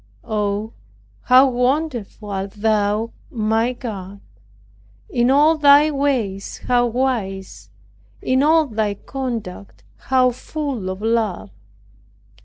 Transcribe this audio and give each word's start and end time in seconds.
Oh, 0.23 0.73
how 1.25 1.47
wonderful 1.47 2.31
art 2.31 2.53
Thou, 2.53 3.11
my 3.29 3.73
God! 3.73 4.19
In 5.11 5.29
all 5.29 5.59
Thy 5.59 5.91
ways 5.91 6.57
how 6.65 6.87
wise, 6.87 7.69
in 8.19 8.41
all 8.41 8.65
Thy 8.65 8.95
conduct 8.95 9.83
how 9.97 10.31
full 10.31 10.89
of 10.89 11.03
love! 11.03 11.51